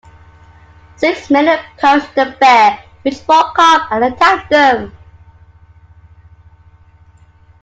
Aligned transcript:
Six 0.95 1.29
men 1.29 1.47
approached 1.47 2.15
the 2.15 2.35
bear, 2.39 2.83
which 3.03 3.21
woke 3.27 3.55
up 3.59 3.91
and 3.91 4.03
attacked 4.05 4.49
them. 4.49 4.97